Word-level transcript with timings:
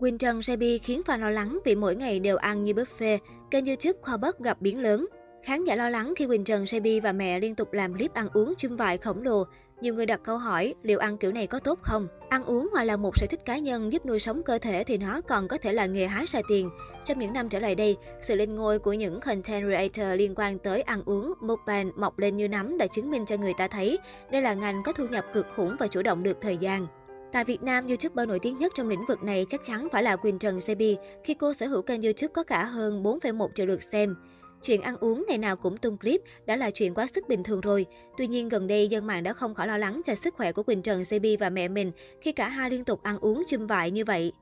Quỳnh 0.00 0.18
Trần 0.18 0.42
Sebi 0.42 0.78
khiến 0.78 1.02
fan 1.06 1.18
lo 1.18 1.30
lắng 1.30 1.58
vì 1.64 1.74
mỗi 1.74 1.96
ngày 1.96 2.20
đều 2.20 2.36
ăn 2.36 2.64
như 2.64 2.72
buffet. 2.72 3.18
Kênh 3.50 3.66
YouTube 3.66 3.98
Khoa 4.02 4.16
Bất 4.16 4.38
gặp 4.38 4.60
biến 4.60 4.80
lớn. 4.80 5.06
Khán 5.44 5.64
giả 5.64 5.76
lo 5.76 5.88
lắng 5.88 6.14
khi 6.16 6.26
Quỳnh 6.26 6.44
Trần 6.44 6.66
Sebi 6.66 7.00
và 7.00 7.12
mẹ 7.12 7.40
liên 7.40 7.54
tục 7.54 7.72
làm 7.72 7.94
clip 7.94 8.14
ăn 8.14 8.28
uống 8.32 8.54
chum 8.58 8.76
vại 8.76 8.98
khổng 8.98 9.22
lồ. 9.22 9.44
Nhiều 9.80 9.94
người 9.94 10.06
đặt 10.06 10.20
câu 10.24 10.38
hỏi 10.38 10.74
liệu 10.82 10.98
ăn 10.98 11.18
kiểu 11.18 11.32
này 11.32 11.46
có 11.46 11.58
tốt 11.58 11.78
không? 11.82 12.08
Ăn 12.28 12.44
uống 12.44 12.68
ngoài 12.72 12.86
là 12.86 12.96
một 12.96 13.16
sở 13.16 13.26
thích 13.30 13.40
cá 13.44 13.58
nhân 13.58 13.92
giúp 13.92 14.06
nuôi 14.06 14.18
sống 14.18 14.42
cơ 14.42 14.58
thể 14.58 14.84
thì 14.84 14.98
nó 14.98 15.20
còn 15.20 15.48
có 15.48 15.58
thể 15.58 15.72
là 15.72 15.86
nghề 15.86 16.06
hái 16.06 16.26
sai 16.26 16.42
tiền. 16.48 16.70
Trong 17.04 17.18
những 17.18 17.32
năm 17.32 17.48
trở 17.48 17.58
lại 17.58 17.74
đây, 17.74 17.96
sự 18.20 18.34
lên 18.34 18.54
ngôi 18.54 18.78
của 18.78 18.92
những 18.92 19.20
content 19.20 19.64
creator 19.66 20.18
liên 20.18 20.34
quan 20.36 20.58
tới 20.58 20.82
ăn 20.82 21.02
uống, 21.06 21.32
mukbang 21.40 21.92
mọc 21.96 22.18
lên 22.18 22.36
như 22.36 22.48
nấm 22.48 22.78
đã 22.78 22.86
chứng 22.86 23.10
minh 23.10 23.26
cho 23.26 23.36
người 23.36 23.54
ta 23.58 23.68
thấy 23.68 23.98
đây 24.30 24.42
là 24.42 24.54
ngành 24.54 24.82
có 24.82 24.92
thu 24.92 25.06
nhập 25.06 25.24
cực 25.32 25.46
khủng 25.56 25.76
và 25.78 25.86
chủ 25.86 26.02
động 26.02 26.22
được 26.22 26.38
thời 26.40 26.56
gian. 26.56 26.86
Tại 27.32 27.44
Việt 27.44 27.62
Nam, 27.62 27.86
YouTuber 27.86 28.28
nổi 28.28 28.38
tiếng 28.38 28.58
nhất 28.58 28.72
trong 28.74 28.88
lĩnh 28.88 29.06
vực 29.08 29.22
này 29.22 29.46
chắc 29.48 29.60
chắn 29.64 29.88
phải 29.92 30.02
là 30.02 30.16
Quỳnh 30.16 30.38
Trần 30.38 30.60
Sebi 30.60 30.96
khi 31.24 31.34
cô 31.34 31.54
sở 31.54 31.66
hữu 31.66 31.82
kênh 31.82 32.02
YouTube 32.02 32.32
có 32.34 32.42
cả 32.42 32.64
hơn 32.64 33.02
4,1 33.02 33.48
triệu 33.54 33.66
lượt 33.66 33.82
xem. 33.82 34.16
Chuyện 34.62 34.82
ăn 34.82 34.96
uống 34.96 35.24
ngày 35.28 35.38
nào 35.38 35.56
cũng 35.56 35.76
tung 35.76 35.98
clip 35.98 36.20
đã 36.46 36.56
là 36.56 36.70
chuyện 36.70 36.94
quá 36.94 37.06
sức 37.06 37.28
bình 37.28 37.42
thường 37.42 37.60
rồi. 37.60 37.86
Tuy 38.18 38.26
nhiên 38.26 38.48
gần 38.48 38.66
đây 38.66 38.88
dân 38.88 39.06
mạng 39.06 39.22
đã 39.22 39.32
không 39.32 39.54
khỏi 39.54 39.66
lo 39.66 39.78
lắng 39.78 40.00
cho 40.06 40.14
sức 40.14 40.34
khỏe 40.34 40.52
của 40.52 40.62
Quỳnh 40.62 40.82
Trần 40.82 41.04
Sebi 41.04 41.36
và 41.36 41.50
mẹ 41.50 41.68
mình 41.68 41.92
khi 42.20 42.32
cả 42.32 42.48
hai 42.48 42.70
liên 42.70 42.84
tục 42.84 43.02
ăn 43.02 43.18
uống 43.18 43.44
chum 43.48 43.66
vại 43.66 43.90
như 43.90 44.04
vậy. 44.04 44.32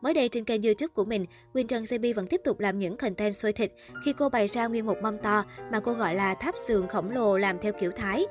Mới 0.00 0.14
đây 0.14 0.28
trên 0.28 0.44
kênh 0.44 0.62
YouTube 0.62 0.92
của 0.94 1.04
mình, 1.04 1.26
Quỳnh 1.52 1.66
Trần 1.66 1.86
Sebi 1.86 2.12
vẫn 2.12 2.26
tiếp 2.26 2.40
tục 2.44 2.60
làm 2.60 2.78
những 2.78 2.96
content 2.96 3.34
xôi 3.34 3.52
thịt 3.52 3.72
khi 4.04 4.12
cô 4.18 4.28
bày 4.28 4.46
ra 4.46 4.66
nguyên 4.66 4.86
một 4.86 4.96
mâm 5.02 5.18
to 5.18 5.44
mà 5.72 5.80
cô 5.80 5.92
gọi 5.92 6.14
là 6.14 6.34
tháp 6.34 6.54
sườn 6.68 6.86
khổng 6.88 7.10
lồ 7.10 7.38
làm 7.38 7.58
theo 7.58 7.72
kiểu 7.80 7.90
Thái. 7.90 8.26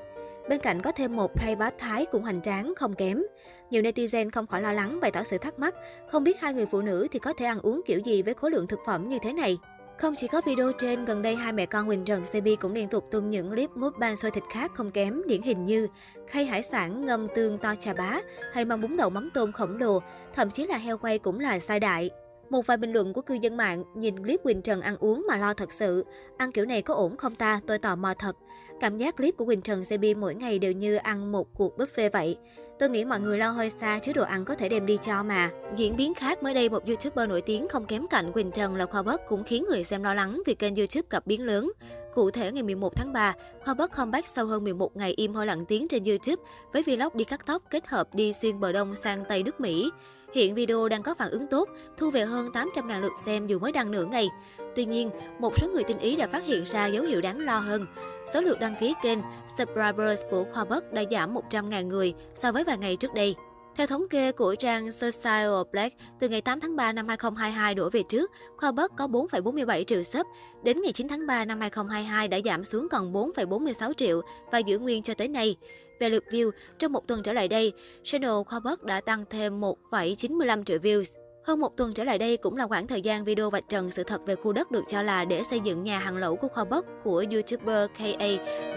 Bên 0.52 0.60
cạnh 0.60 0.82
có 0.82 0.92
thêm 0.92 1.16
một 1.16 1.32
khay 1.38 1.56
bát 1.56 1.74
thái 1.80 2.06
cũng 2.06 2.24
hoành 2.24 2.42
tráng, 2.42 2.74
không 2.76 2.94
kém. 2.94 3.24
Nhiều 3.70 3.82
netizen 3.82 4.30
không 4.30 4.48
khỏi 4.48 4.62
lo 4.62 4.74
lắng 4.74 5.00
bày 5.02 5.12
tỏ 5.12 5.24
sự 5.24 5.38
thắc 5.38 5.60
mắc, 5.60 5.76
không 6.10 6.24
biết 6.24 6.40
hai 6.40 6.54
người 6.54 6.66
phụ 6.72 6.82
nữ 6.82 7.08
thì 7.12 7.20
có 7.20 7.34
thể 7.34 7.46
ăn 7.46 7.60
uống 7.62 7.82
kiểu 7.86 8.00
gì 8.00 8.22
với 8.22 8.34
khối 8.34 8.52
lượng 8.52 8.68
thực 8.68 8.80
phẩm 8.86 9.10
như 9.10 9.20
thế 9.22 9.34
này. 9.34 9.58
Không 9.98 10.16
chỉ 10.18 10.28
có 10.28 10.42
video 10.46 10.72
trên, 10.72 11.06
gần 11.06 11.22
đây 11.22 11.36
hai 11.36 11.54
mẹ 11.54 11.66
con 11.66 11.88
Quỳnh 11.88 12.06
Trần 12.06 12.26
Sebi 12.26 12.56
cũng 12.56 12.74
liên 12.74 12.88
tục 12.88 13.08
tung 13.12 13.30
những 13.30 13.50
clip 13.50 13.70
mukbang 13.76 14.16
xôi 14.16 14.32
thịt 14.32 14.44
khác 14.54 14.72
không 14.74 14.92
kém, 14.92 15.22
điển 15.28 15.42
hình 15.42 15.66
như 15.66 15.88
khay 16.28 16.46
hải 16.46 16.64
sản 16.64 17.06
ngâm 17.06 17.28
tương 17.36 17.58
to 17.58 17.76
trà 17.76 17.94
bá 17.94 18.20
hay 18.54 18.66
măng 18.66 18.82
bún 18.82 18.98
đậu 18.98 19.10
mắm 19.10 19.30
tôm 19.34 19.52
khổng 19.52 19.78
lồ, 19.78 20.00
thậm 20.36 20.52
chí 20.52 20.68
là 20.68 20.78
heo 20.78 20.98
quay 20.98 21.20
cũng 21.20 21.40
là 21.40 21.60
sai 21.60 21.80
đại. 21.80 22.10
Một 22.52 22.68
vài 22.68 22.78
bình 22.78 22.94
luận 22.94 23.14
của 23.14 23.22
cư 23.22 23.34
dân 23.34 23.58
mạng 23.58 23.84
nhìn 23.96 24.24
clip 24.24 24.44
Quỳnh 24.44 24.62
Trần 24.62 24.82
ăn 24.82 24.98
uống 24.98 25.26
mà 25.28 25.38
lo 25.38 25.54
thật 25.54 25.74
sự. 25.74 26.06
Ăn 26.38 26.52
kiểu 26.52 26.66
này 26.66 26.82
có 26.82 26.94
ổn 26.94 27.18
không 27.18 27.36
ta? 27.36 27.60
Tôi 27.68 27.78
tò 27.78 27.96
mò 27.96 28.14
thật. 28.20 28.38
Cảm 28.80 28.98
giác 28.98 29.18
clip 29.18 29.38
của 29.38 29.46
Quỳnh 29.46 29.62
Trần 29.62 29.84
CB 29.84 30.06
mỗi 30.18 30.36
ngày 30.36 30.60
đều 30.60 30.72
như 30.72 30.96
ăn 30.96 31.32
một 31.32 31.54
cuộc 31.54 31.78
buffet 31.78 32.10
vậy. 32.14 32.38
Tôi 32.80 32.90
nghĩ 32.90 33.06
mọi 33.06 33.20
người 33.20 33.38
lo 33.38 33.50
hơi 33.50 33.70
xa 33.70 34.00
chứ 34.04 34.14
đồ 34.14 34.24
ăn 34.24 34.46
có 34.46 34.56
thể 34.56 34.70
đem 34.70 34.86
đi 34.86 34.98
cho 35.02 35.24
mà. 35.24 35.50
Diễn 35.76 35.96
biến 35.96 36.14
khác 36.14 36.44
mới 36.44 36.54
đây 36.54 36.70
một 36.70 36.86
YouTuber 36.86 37.30
nổi 37.30 37.42
tiếng 37.42 37.68
không 37.68 37.86
kém 37.86 38.08
cạnh 38.08 38.32
Quỳnh 38.32 38.52
Trần 38.52 38.76
là 38.76 38.86
Khoa 38.86 39.04
Bất 39.04 39.22
cũng 39.28 39.44
khiến 39.44 39.66
người 39.70 39.84
xem 39.84 40.04
lo 40.04 40.14
lắng 40.14 40.42
vì 40.46 40.54
kênh 40.54 40.76
YouTube 40.76 41.08
gặp 41.10 41.28
biến 41.28 41.46
lớn. 41.46 41.72
Cụ 42.16 42.32
thể 42.32 42.52
ngày 42.52 42.64
11 42.64 42.96
tháng 42.96 43.14
3, 43.14 43.34
Khoa 43.66 43.74
Bất 43.74 43.92
comeback 43.92 44.28
sau 44.28 44.46
hơn 44.46 44.64
11 44.64 44.98
ngày 44.98 45.14
im 45.18 45.34
hơi 45.34 45.46
lặng 45.46 45.66
tiếng 45.66 45.88
trên 45.88 46.04
YouTube 46.04 46.44
với 46.74 46.84
vlog 46.84 47.14
đi 47.14 47.24
cắt 47.24 47.46
tóc 47.46 47.64
kết 47.70 47.88
hợp 47.88 48.16
đi 48.16 48.34
xuyên 48.34 48.60
bờ 48.60 48.72
đông 48.72 48.96
sang 48.96 49.24
Tây 49.30 49.44
nước 49.44 49.60
Mỹ. 49.60 49.92
Hiện 50.34 50.56
video 50.56 50.90
đang 50.90 51.04
có 51.04 51.14
phản 51.14 51.32
ứng 51.32 51.48
tốt, 51.48 51.70
thu 51.98 52.12
về 52.12 52.26
hơn 52.26 52.50
800.000 52.54 53.02
lượt 53.02 53.12
xem 53.26 53.48
dù 53.48 53.60
mới 53.60 53.72
đăng 53.72 53.92
nửa 53.92 54.06
ngày. 54.06 54.30
Tuy 54.76 54.86
nhiên, 54.86 55.10
một 55.40 55.54
số 55.58 55.68
người 55.68 55.84
tinh 55.84 56.00
ý 56.00 56.16
đã 56.16 56.28
phát 56.28 56.46
hiện 56.46 56.64
ra 56.64 56.88
dấu 56.88 57.04
hiệu 57.04 57.22
đáng 57.22 57.40
lo 57.40 57.60
hơn. 57.60 57.86
Số 58.34 58.42
lượt 58.42 58.60
đăng 58.60 58.76
ký 58.80 58.94
kênh 59.04 59.20
subscribers 59.58 60.22
của 60.30 60.44
Khoa 60.54 60.66
Bất 60.66 60.94
đã 60.94 61.04
giảm 61.12 61.34
100.000 61.34 61.88
người 61.88 62.14
so 62.36 62.52
với 62.52 62.64
vài 62.64 62.78
ngày 62.78 62.96
trước 62.96 63.14
đây. 63.14 63.36
Theo 63.76 63.88
thống 63.88 64.08
kê 64.10 64.32
của 64.32 64.56
trang 64.56 64.92
Social 64.92 65.50
Black, 65.72 65.96
từ 66.20 66.30
ngày 66.30 66.42
8 66.42 66.60
tháng 66.60 66.76
3 66.76 66.92
năm 66.92 67.08
2022 67.08 67.76
đổ 67.76 67.90
về 67.90 68.04
trước, 68.04 68.32
Khoa 68.58 68.72
Bất 68.72 68.92
có 68.98 69.08
4,47 69.08 69.84
triệu 69.84 70.04
sub. 70.04 70.28
Đến 70.64 70.82
ngày 70.82 70.92
9 70.94 71.08
tháng 71.08 71.28
3 71.28 71.46
năm 71.46 71.60
2022 71.60 72.28
đã 72.28 72.40
giảm 72.46 72.66
xuống 72.66 72.90
còn 72.90 73.14
4,46 73.14 73.94
triệu 73.94 74.22
và 74.52 74.58
giữ 74.58 74.80
nguyên 74.80 75.04
cho 75.04 75.14
tới 75.14 75.28
nay. 75.28 75.56
Về 76.02 76.10
lượt 76.10 76.24
view, 76.32 76.52
trong 76.80 76.92
một 76.92 77.08
tuần 77.08 77.24
trở 77.24 77.34
lại 77.34 77.48
đây, 77.48 77.74
channel 78.04 78.32
Khoa 78.46 78.60
Bất 78.60 78.84
đã 78.84 79.02
tăng 79.02 79.26
thêm 79.30 79.62
1,95 79.62 80.64
triệu 80.64 80.78
views. 80.78 81.04
Hơn 81.44 81.60
một 81.60 81.78
tuần 81.78 81.94
trở 81.94 82.04
lại 82.04 82.18
đây 82.18 82.38
cũng 82.38 82.58
là 82.58 82.68
khoảng 82.68 82.88
thời 82.88 83.02
gian 83.02 83.24
video 83.24 83.50
vạch 83.50 83.64
trần 83.70 83.92
sự 83.92 84.04
thật 84.04 84.22
về 84.26 84.36
khu 84.36 84.54
đất 84.54 84.72
được 84.72 84.84
cho 84.88 85.02
là 85.02 85.26
để 85.26 85.44
xây 85.50 85.60
dựng 85.60 85.84
nhà 85.84 86.00
hàng 86.00 86.18
lẩu 86.18 86.36
của 86.36 86.48
Khoa 86.48 86.64
Bất 86.64 86.86
của 87.04 87.26
YouTuber 87.32 87.90
KA 87.98 88.28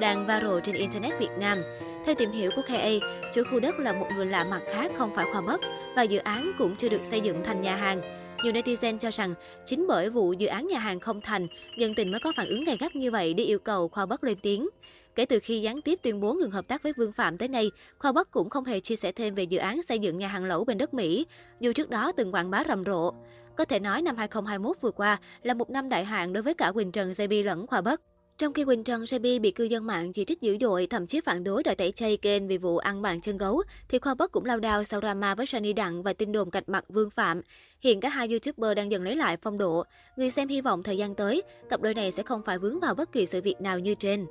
đang 0.01 0.27
viral 0.27 0.61
trên 0.62 0.75
Internet 0.75 1.19
Việt 1.21 1.31
Nam. 1.39 1.62
Theo 2.07 2.15
tìm 2.15 2.33
hiểu 2.33 2.51
của 2.57 2.62
KA, 2.62 2.91
chủ 3.35 3.43
khu 3.51 3.61
đất 3.61 3.79
là 3.79 3.93
một 3.93 4.06
người 4.17 4.27
lạ 4.27 4.45
mặt 4.45 4.62
khác 4.75 4.93
không 4.97 5.15
phải 5.15 5.27
Khoa 5.33 5.41
Bất 5.41 5.61
và 5.97 6.03
dự 6.03 6.19
án 6.19 6.53
cũng 6.59 6.77
chưa 6.77 6.89
được 6.89 7.05
xây 7.11 7.21
dựng 7.21 7.45
thành 7.45 7.62
nhà 7.62 7.77
hàng. 7.77 8.01
Nhiều 8.45 8.53
netizen 8.53 8.99
cho 8.99 9.11
rằng 9.11 9.35
chính 9.67 9.87
bởi 9.89 10.11
vụ 10.11 10.33
dự 10.33 10.47
án 10.47 10.67
nhà 10.67 10.79
hàng 10.79 11.01
không 11.01 11.21
thành, 11.21 11.47
dân 11.79 11.95
tình 11.95 12.11
mới 12.11 12.21
có 12.21 12.33
phản 12.37 12.49
ứng 12.49 12.65
gay 12.65 12.77
gắt 12.81 12.97
như 12.97 13.11
vậy 13.11 13.35
để 13.35 13.45
yêu 13.45 13.59
cầu 13.59 13.89
Khoa 13.89 14.06
Bất 14.06 14.25
lên 14.25 14.39
tiếng. 14.43 14.69
Kể 15.15 15.27
từ 15.27 15.39
khi 15.43 15.61
gián 15.61 15.83
tiếp 15.83 15.99
tuyên 16.03 16.21
bố 16.21 16.35
ngừng 16.35 16.51
hợp 16.51 16.69
tác 16.69 16.83
với 16.83 16.93
Vương 16.93 17.13
Phạm 17.13 17.39
tới 17.39 17.49
nay, 17.49 17.71
Khoa 17.99 18.13
Bắc 18.13 18.31
cũng 18.31 18.51
không 18.51 18.65
hề 18.65 18.81
chia 18.81 18.97
sẻ 18.97 19.13
thêm 19.13 19.35
về 19.35 19.43
dự 19.43 19.59
án 19.59 19.83
xây 19.83 19.99
dựng 19.99 20.19
nhà 20.19 20.29
hàng 20.29 20.45
lẩu 20.45 20.65
bên 20.65 20.79
đất 20.79 20.95
Mỹ, 20.95 21.27
dù 21.61 21.73
trước 21.73 21.91
đó 21.91 22.13
từng 22.17 22.35
quảng 22.35 22.51
bá 22.51 22.65
rầm 22.69 22.85
rộ. 22.85 23.13
Có 23.57 23.65
thể 23.65 23.81
nói 23.81 24.03
năm 24.03 24.17
2021 24.17 24.77
vừa 24.81 24.91
qua 24.91 25.19
là 25.43 25.55
một 25.55 25.71
năm 25.71 25.89
đại 25.89 26.05
hạn 26.05 26.33
đối 26.33 26.43
với 26.43 26.55
cả 26.55 26.73
Quỳnh 26.73 26.93
Trần 26.93 27.13
JB 27.13 27.45
lẫn 27.45 27.67
Khoa 27.67 27.81
Bắc. 27.81 28.01
Trong 28.39 28.53
khi 28.53 28.65
Quỳnh 28.65 28.85
Trần 28.85 29.03
JB 29.03 29.41
bị 29.41 29.51
cư 29.51 29.65
dân 29.65 29.87
mạng 29.87 30.13
chỉ 30.13 30.25
trích 30.25 30.41
dữ 30.41 30.57
dội, 30.61 30.87
thậm 30.87 31.07
chí 31.07 31.21
phản 31.21 31.45
đối 31.45 31.63
đòi 31.63 31.75
tẩy 31.75 31.93
chay 31.93 32.17
kênh 32.17 32.49
vì 32.49 32.59
vụ 32.59 32.79
ăn 32.79 33.03
bàn 33.03 33.21
chân 33.21 33.39
gấu, 33.39 33.63
thì 33.89 33.99
Khoa 33.99 34.15
Bắc 34.15 34.33
cũng 34.33 34.45
lao 34.45 34.61
đao 34.61 34.85
sau 34.85 35.01
drama 35.01 35.35
với 35.35 35.47
Sunny 35.47 35.73
Đặng 35.73 36.03
và 36.03 36.13
tin 36.13 36.33
đồn 36.33 36.51
cạch 36.51 36.69
mặt 36.69 36.85
Vương 36.89 37.11
Phạm. 37.11 37.41
Hiện 37.81 38.01
cả 38.01 38.09
hai 38.09 38.29
YouTuber 38.29 38.77
đang 38.77 38.91
dần 38.91 39.03
lấy 39.03 39.17
lại 39.17 39.37
phong 39.43 39.59
độ. 39.59 39.85
Người 40.17 40.31
xem 40.31 40.49
hy 40.49 40.61
vọng 40.61 40.83
thời 40.83 40.99
gian 40.99 41.15
tới, 41.15 41.43
cặp 41.71 41.81
đôi 41.83 41.95
này 41.95 42.13
sẽ 42.13 42.23
không 42.23 42.43
phải 42.43 42.59
vướng 42.59 42.81
vào 42.81 42.95
bất 42.95 43.13
kỳ 43.13 43.27
sự 43.27 43.41
việc 43.41 43.61
nào 43.61 43.79
như 43.79 43.95
trên. 43.95 44.27